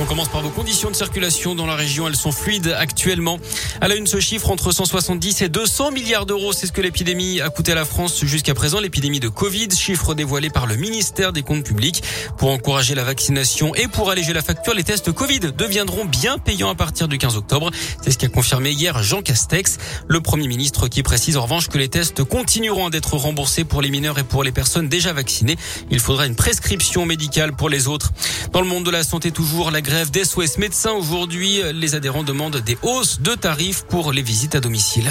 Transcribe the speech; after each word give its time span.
On 0.00 0.06
commence 0.06 0.28
par 0.28 0.40
vos 0.40 0.48
conditions 0.48 0.90
de 0.90 0.96
circulation 0.96 1.54
dans 1.54 1.66
la 1.66 1.74
région. 1.74 2.08
Elles 2.08 2.16
sont 2.16 2.32
fluides 2.32 2.74
actuellement. 2.78 3.38
À 3.82 3.88
la 3.88 3.96
une, 3.96 4.06
ce 4.06 4.18
chiffre 4.18 4.50
entre 4.50 4.72
170 4.72 5.42
et 5.42 5.50
200 5.50 5.90
milliards 5.90 6.24
d'euros. 6.24 6.54
C'est 6.54 6.66
ce 6.66 6.72
que 6.72 6.80
l'épidémie 6.80 7.42
a 7.42 7.50
coûté 7.50 7.72
à 7.72 7.74
la 7.74 7.84
France 7.84 8.24
jusqu'à 8.24 8.54
présent. 8.54 8.80
L'épidémie 8.80 9.20
de 9.20 9.28
Covid, 9.28 9.68
chiffre 9.76 10.14
dévoilé 10.14 10.48
par 10.48 10.66
le 10.66 10.76
ministère 10.76 11.34
des 11.34 11.42
Comptes 11.42 11.64
publics. 11.64 12.02
Pour 12.38 12.48
encourager 12.48 12.94
la 12.94 13.04
vaccination 13.04 13.74
et 13.74 13.88
pour 13.88 14.10
alléger 14.10 14.32
la 14.32 14.40
facture, 14.40 14.72
les 14.72 14.84
tests 14.84 15.12
Covid 15.12 15.40
deviendront 15.54 16.06
bien 16.06 16.38
payants 16.38 16.70
à 16.70 16.74
partir 16.74 17.06
du 17.06 17.18
15 17.18 17.36
octobre. 17.36 17.70
C'est 18.00 18.12
ce 18.12 18.16
qu'a 18.16 18.28
confirmé 18.28 18.70
hier 18.70 19.02
Jean 19.02 19.20
Castex, 19.20 19.76
le 20.08 20.22
premier 20.22 20.48
ministre 20.48 20.88
qui 20.88 21.02
précise 21.02 21.36
en 21.36 21.42
revanche 21.42 21.68
que 21.68 21.76
les 21.76 21.88
tests 21.88 22.24
continueront 22.24 22.88
d'être 22.88 23.18
remboursés 23.18 23.64
pour 23.64 23.82
les 23.82 23.90
mineurs 23.90 24.18
et 24.18 24.24
pour 24.24 24.44
les 24.44 24.52
personnes 24.52 24.88
déjà 24.88 25.12
vaccinées. 25.12 25.58
Il 25.90 26.00
faudra 26.00 26.26
une 26.26 26.36
prescription 26.36 27.04
médicale 27.04 27.54
pour 27.54 27.68
les 27.68 27.86
autres. 27.86 28.12
Dans 28.52 28.62
le 28.62 28.66
monde 28.66 28.86
de 28.86 28.90
la 28.90 29.04
santé 29.04 29.30
toujours, 29.30 29.70
la 29.70 29.82
grève 29.90 30.12
des 30.12 30.24
SOS 30.24 30.58
médecins. 30.58 30.92
Aujourd'hui, 30.92 31.62
les 31.74 31.96
adhérents 31.96 32.22
demandent 32.22 32.58
des 32.58 32.78
hausses 32.82 33.20
de 33.20 33.34
tarifs 33.34 33.82
pour 33.82 34.12
les 34.12 34.22
visites 34.22 34.54
à 34.54 34.60
domicile. 34.60 35.10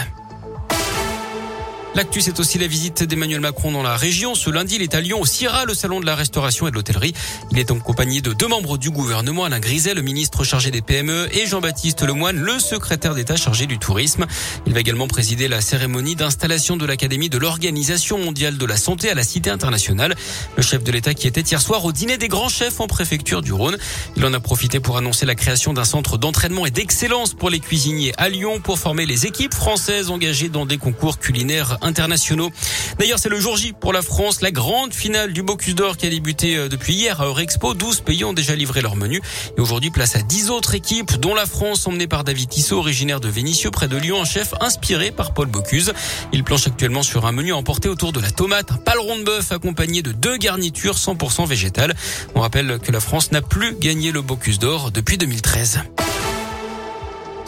L'actu, 1.95 2.21
c'est 2.21 2.39
aussi 2.39 2.59
la 2.59 2.67
visite 2.67 3.03
d'Emmanuel 3.03 3.41
Macron 3.41 3.71
dans 3.71 3.81
la 3.81 3.97
région. 3.97 4.35
Ce 4.35 4.51
lundi, 4.51 4.75
il 4.75 4.83
est 4.83 4.93
à 4.93 5.01
Lyon, 5.01 5.19
au 5.19 5.25
CIRA, 5.25 5.65
le 5.65 5.73
salon 5.73 5.99
de 5.99 6.05
la 6.05 6.15
restauration 6.15 6.67
et 6.67 6.71
de 6.71 6.75
l'hôtellerie. 6.75 7.13
Il 7.51 7.57
est 7.57 7.71
en 7.71 7.79
compagnie 7.79 8.21
de 8.21 8.31
deux 8.31 8.47
membres 8.47 8.77
du 8.77 8.91
gouvernement, 8.91 9.45
Alain 9.45 9.59
Griset, 9.59 9.95
le 9.95 10.03
ministre 10.03 10.43
chargé 10.43 10.69
des 10.69 10.83
PME, 10.83 11.27
et 11.33 11.47
Jean-Baptiste 11.47 12.03
Lemoine, 12.03 12.37
le 12.37 12.59
secrétaire 12.59 13.15
d'État 13.15 13.35
chargé 13.35 13.65
du 13.65 13.79
tourisme. 13.79 14.27
Il 14.67 14.73
va 14.73 14.81
également 14.81 15.07
présider 15.07 15.47
la 15.47 15.61
cérémonie 15.61 16.15
d'installation 16.15 16.77
de 16.77 16.85
l'Académie 16.85 17.29
de 17.29 17.39
l'Organisation 17.39 18.19
mondiale 18.19 18.57
de 18.59 18.65
la 18.67 18.77
santé 18.77 19.09
à 19.09 19.15
la 19.15 19.23
Cité 19.23 19.49
internationale. 19.49 20.15
Le 20.57 20.61
chef 20.63 20.83
de 20.83 20.91
l'État 20.91 21.15
qui 21.15 21.27
était 21.27 21.41
hier 21.41 21.59
soir 21.59 21.83
au 21.85 21.91
dîner 21.91 22.19
des 22.19 22.27
grands 22.27 22.49
chefs 22.49 22.79
en 22.79 22.87
préfecture 22.87 23.41
du 23.41 23.51
Rhône. 23.51 23.77
Il 24.15 24.23
en 24.25 24.33
a 24.33 24.39
profité 24.39 24.79
pour 24.79 24.97
annoncer 24.97 25.25
la 25.25 25.35
création 25.35 25.73
d'un 25.73 25.85
centre 25.85 26.19
d'entraînement 26.19 26.67
et 26.67 26.71
d'excellence 26.71 27.33
pour 27.33 27.49
les 27.49 27.59
cuisiniers 27.59 28.13
à 28.17 28.29
Lyon 28.29 28.59
pour 28.61 28.77
former 28.77 29.07
les 29.07 29.25
équipes 29.25 29.55
françaises 29.55 30.11
engagées 30.11 30.49
dans 30.49 30.67
des 30.67 30.77
concours 30.77 31.17
culinaires 31.17 31.78
internationaux. 31.81 32.51
D'ailleurs, 32.97 33.19
c'est 33.19 33.29
le 33.29 33.39
jour 33.39 33.57
J 33.57 33.73
pour 33.73 33.93
la 33.93 34.01
France, 34.01 34.41
la 34.41 34.51
grande 34.51 34.93
finale 34.93 35.33
du 35.33 35.41
Bocuse 35.41 35.75
d'Or 35.75 35.97
qui 35.97 36.07
a 36.07 36.09
débuté 36.09 36.57
euh, 36.57 36.69
depuis 36.69 36.93
hier 36.93 37.21
à 37.21 37.25
Eurexpo. 37.25 37.73
12 37.73 38.01
pays 38.01 38.23
ont 38.25 38.33
déjà 38.33 38.55
livré 38.55 38.81
leur 38.81 38.95
menu. 38.95 39.21
Et 39.57 39.61
aujourd'hui, 39.61 39.91
place 39.91 40.15
à 40.15 40.21
10 40.21 40.49
autres 40.49 40.75
équipes, 40.75 41.19
dont 41.19 41.33
la 41.33 41.45
France, 41.45 41.87
emmenée 41.87 42.07
par 42.07 42.23
David 42.23 42.49
Tissot, 42.49 42.77
originaire 42.77 43.19
de 43.19 43.29
Vénissieux, 43.29 43.71
près 43.71 43.87
de 43.87 43.97
Lyon, 43.97 44.21
un 44.21 44.25
chef 44.25 44.53
inspiré 44.61 45.11
par 45.11 45.33
Paul 45.33 45.47
Bocuse. 45.47 45.93
Il 46.33 46.43
planche 46.43 46.67
actuellement 46.67 47.03
sur 47.03 47.25
un 47.25 47.31
menu 47.31 47.53
emporté 47.53 47.89
autour 47.89 48.13
de 48.13 48.19
la 48.19 48.31
tomate, 48.31 48.71
un 48.71 48.77
paleron 48.77 49.17
de 49.17 49.23
bœuf 49.23 49.51
accompagné 49.51 50.01
de 50.01 50.11
deux 50.11 50.37
garnitures 50.37 50.95
100% 50.95 51.47
végétales. 51.47 51.95
On 52.35 52.41
rappelle 52.41 52.79
que 52.79 52.91
la 52.91 52.99
France 52.99 53.31
n'a 53.31 53.41
plus 53.41 53.75
gagné 53.75 54.11
le 54.11 54.21
Bocuse 54.21 54.59
d'Or 54.59 54.91
depuis 54.91 55.17
2013. 55.17 55.81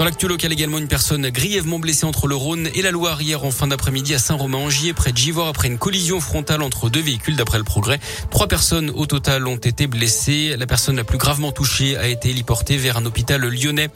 Dans 0.01 0.05
l'actu 0.05 0.27
local 0.27 0.51
également, 0.51 0.79
une 0.79 0.87
personne 0.87 1.29
grièvement 1.29 1.77
blessée 1.77 2.07
entre 2.07 2.25
le 2.25 2.35
Rhône 2.35 2.67
et 2.73 2.81
la 2.81 2.89
Loire 2.89 3.21
hier 3.21 3.45
en 3.45 3.51
fin 3.51 3.67
d'après-midi 3.67 4.15
à 4.15 4.17
Saint-Romain-Angier, 4.17 4.93
près 4.93 5.11
de 5.11 5.17
Givors, 5.17 5.47
après 5.47 5.67
une 5.67 5.77
collision 5.77 6.19
frontale 6.19 6.63
entre 6.63 6.89
deux 6.89 7.01
véhicules 7.01 7.35
d'après 7.35 7.59
le 7.59 7.63
progrès. 7.63 7.99
Trois 8.31 8.47
personnes 8.47 8.89
au 8.95 9.05
total 9.05 9.45
ont 9.45 9.57
été 9.57 9.85
blessées. 9.85 10.55
La 10.57 10.65
personne 10.65 10.95
la 10.95 11.03
plus 11.03 11.19
gravement 11.19 11.51
touchée 11.51 11.97
a 11.97 12.07
été 12.07 12.31
héliportée 12.31 12.77
vers 12.77 12.97
un 12.97 13.05
hôpital 13.05 13.41
lyonnais. 13.41 13.89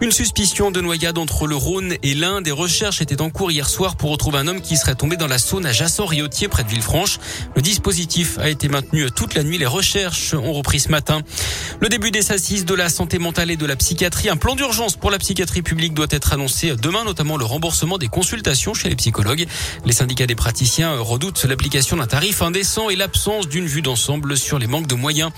Une 0.00 0.12
suspicion 0.12 0.70
de 0.70 0.80
noyade 0.80 1.18
entre 1.18 1.48
le 1.48 1.56
Rhône 1.56 1.96
et 2.04 2.14
l'Ain. 2.14 2.42
Des 2.42 2.52
recherches 2.52 3.00
étaient 3.00 3.20
en 3.20 3.30
cours 3.30 3.50
hier 3.50 3.68
soir 3.68 3.96
pour 3.96 4.10
retrouver 4.12 4.38
un 4.38 4.46
homme 4.46 4.60
qui 4.60 4.76
serait 4.76 4.94
tombé 4.94 5.16
dans 5.16 5.26
la 5.26 5.38
Saône 5.38 5.66
à 5.66 5.72
Jasson-Riotier, 5.72 6.46
près 6.46 6.62
de 6.62 6.68
Villefranche. 6.68 7.18
Le 7.56 7.62
dispositif 7.62 8.38
a 8.38 8.50
été 8.50 8.68
maintenu 8.68 9.10
toute 9.10 9.34
la 9.34 9.42
nuit. 9.42 9.58
Les 9.58 9.66
recherches 9.66 10.32
ont 10.32 10.52
repris 10.52 10.78
ce 10.78 10.90
matin. 10.90 11.22
Le 11.80 11.88
début 11.88 12.12
des 12.12 12.30
assises 12.30 12.64
de 12.64 12.74
la 12.74 12.88
santé 12.88 13.18
mentale 13.18 13.50
et 13.50 13.56
de 13.56 13.66
la 13.66 13.74
psychiatrie. 13.74 14.28
Un 14.28 14.36
plan 14.36 14.54
d'urgence 14.54 14.94
pour 14.94 15.10
la 15.10 15.18
psychiatrie 15.18 15.39
psychiatrie 15.40 15.62
publique 15.62 15.94
doit 15.94 16.06
être 16.10 16.34
annoncé 16.34 16.76
demain, 16.76 17.02
notamment 17.02 17.38
le 17.38 17.46
remboursement 17.46 17.96
des 17.96 18.08
consultations 18.08 18.74
chez 18.74 18.90
les 18.90 18.94
psychologues. 18.94 19.46
Les 19.86 19.92
syndicats 19.92 20.26
des 20.26 20.34
praticiens 20.34 20.98
redoutent 20.98 21.44
l'application 21.44 21.96
d'un 21.96 22.06
tarif 22.06 22.42
indécent 22.42 22.90
et 22.90 22.96
l'absence 22.96 23.48
d'une 23.48 23.64
vue 23.64 23.80
d'ensemble 23.80 24.36
sur 24.36 24.58
les 24.58 24.66
manques 24.66 24.86
de 24.86 24.94
moyens. 24.94 25.30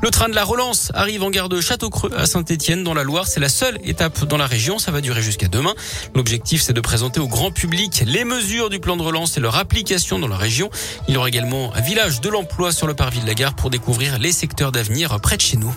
Le 0.00 0.10
train 0.10 0.30
de 0.30 0.34
la 0.34 0.42
relance 0.42 0.90
arrive 0.94 1.22
en 1.22 1.28
gare 1.28 1.50
de 1.50 1.60
Château-Creux 1.60 2.12
à 2.16 2.24
Saint-Étienne 2.24 2.82
dans 2.82 2.94
la 2.94 3.02
Loire. 3.02 3.26
C'est 3.26 3.40
la 3.40 3.50
seule 3.50 3.78
étape 3.84 4.24
dans 4.24 4.38
la 4.38 4.46
région. 4.46 4.78
Ça 4.78 4.90
va 4.90 5.02
durer 5.02 5.20
jusqu'à 5.20 5.48
demain. 5.48 5.74
L'objectif, 6.14 6.62
c'est 6.62 6.72
de 6.72 6.80
présenter 6.80 7.20
au 7.20 7.28
grand 7.28 7.50
public 7.50 8.04
les 8.06 8.24
mesures 8.24 8.70
du 8.70 8.80
plan 8.80 8.96
de 8.96 9.02
relance 9.02 9.36
et 9.36 9.40
leur 9.40 9.56
application 9.56 10.18
dans 10.18 10.28
la 10.28 10.38
région. 10.38 10.70
Il 11.08 11.14
y 11.14 11.18
aura 11.18 11.28
également 11.28 11.74
un 11.74 11.82
village 11.82 12.22
de 12.22 12.30
l'emploi 12.30 12.72
sur 12.72 12.86
le 12.86 12.94
parvis 12.94 13.20
de 13.20 13.26
la 13.26 13.34
gare 13.34 13.54
pour 13.54 13.68
découvrir 13.68 14.18
les 14.18 14.32
secteurs 14.32 14.72
d'avenir 14.72 15.20
près 15.20 15.36
de 15.36 15.42
chez 15.42 15.58
nous. 15.58 15.74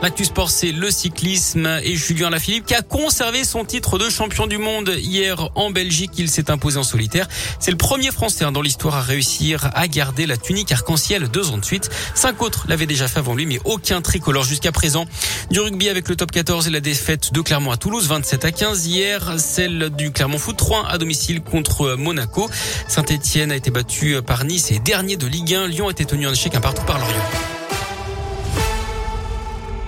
L'actu 0.00 0.24
sport, 0.24 0.48
c'est 0.48 0.70
le 0.70 0.92
cyclisme 0.92 1.66
et 1.82 1.96
Julien 1.96 2.30
Lafilippe 2.30 2.66
qui 2.66 2.74
a 2.74 2.82
conservé 2.82 3.42
son 3.42 3.64
titre 3.64 3.98
de 3.98 4.08
champion 4.08 4.46
du 4.46 4.56
monde 4.56 4.94
hier 4.96 5.50
en 5.56 5.70
Belgique. 5.70 6.12
Il 6.18 6.30
s'est 6.30 6.52
imposé 6.52 6.78
en 6.78 6.84
solitaire. 6.84 7.26
C'est 7.58 7.72
le 7.72 7.76
premier 7.76 8.12
Français 8.12 8.44
hein, 8.44 8.52
dans 8.52 8.62
l'histoire 8.62 8.94
à 8.94 9.02
réussir 9.02 9.70
à 9.74 9.88
garder 9.88 10.26
la 10.26 10.36
tunique 10.36 10.70
arc-en-ciel 10.70 11.26
deux 11.26 11.50
ans 11.50 11.58
de 11.58 11.64
suite. 11.64 11.90
Cinq 12.14 12.42
autres 12.42 12.66
l'avaient 12.68 12.86
déjà 12.86 13.08
fait 13.08 13.18
avant 13.18 13.34
lui, 13.34 13.44
mais 13.44 13.58
aucun 13.64 14.00
tricolore 14.00 14.44
jusqu'à 14.44 14.70
présent. 14.70 15.04
Du 15.50 15.58
rugby 15.58 15.88
avec 15.88 16.08
le 16.08 16.14
top 16.14 16.30
14 16.30 16.68
et 16.68 16.70
la 16.70 16.80
défaite 16.80 17.32
de 17.32 17.40
Clermont 17.40 17.72
à 17.72 17.76
Toulouse, 17.76 18.06
27 18.06 18.44
à 18.44 18.52
15 18.52 18.86
hier. 18.86 19.34
Celle 19.38 19.90
du 19.90 20.12
Clermont 20.12 20.38
Foot 20.38 20.56
3 20.56 20.86
à 20.88 20.98
domicile 20.98 21.42
contre 21.42 21.96
Monaco. 21.96 22.48
Saint-Etienne 22.86 23.50
a 23.50 23.56
été 23.56 23.72
battu 23.72 24.22
par 24.24 24.44
Nice 24.44 24.70
et 24.70 24.78
dernier 24.78 25.16
de 25.16 25.26
Ligue 25.26 25.54
1. 25.54 25.66
Lyon 25.66 25.88
a 25.88 25.90
été 25.90 26.04
tenu 26.04 26.28
en 26.28 26.32
échec 26.32 26.54
un 26.54 26.60
partout 26.60 26.84
par 26.84 27.00
Lorient. 27.00 27.57